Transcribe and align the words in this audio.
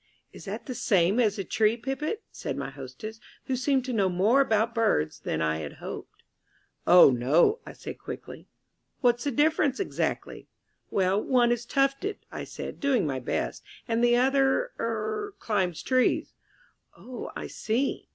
"Is 0.33 0.45
that 0.45 0.65
the 0.65 0.73
same 0.73 1.19
as 1.19 1.35
the 1.35 1.43
Tree 1.43 1.77
Pipit?" 1.77 2.23
said 2.31 2.57
my 2.57 2.71
hostess, 2.71 3.19
who 3.45 3.55
seemed 3.55 3.85
to 3.85 3.93
know 3.93 4.09
more 4.09 4.41
about 4.41 4.73
birds 4.73 5.19
than 5.19 5.43
I 5.43 5.57
had 5.59 5.73
hoped. 5.73 6.23
"Oh, 6.87 7.11
no," 7.11 7.59
I 7.67 7.73
said 7.73 7.99
quickly. 7.99 8.47
"What's 9.01 9.25
the 9.25 9.31
difference 9.31 9.79
exactly?" 9.79 10.47
"Well, 10.89 11.21
one 11.21 11.51
is 11.51 11.67
tufted," 11.67 12.17
I 12.31 12.45
said, 12.45 12.79
doing 12.79 13.05
my 13.05 13.19
best, 13.19 13.61
"and 13.87 14.03
the 14.03 14.15
other 14.15 14.71
er 14.79 15.35
climbs 15.37 15.83
trees." 15.83 16.33
"Oh, 16.97 17.31
I 17.35 17.45
see." 17.45 18.07